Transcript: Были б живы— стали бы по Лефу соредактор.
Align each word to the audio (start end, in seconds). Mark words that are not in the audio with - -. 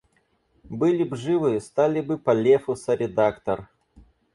Были 0.63 1.03
б 1.03 1.15
живы— 1.25 1.61
стали 1.67 2.01
бы 2.01 2.17
по 2.17 2.31
Лефу 2.33 2.75
соредактор. 2.75 3.69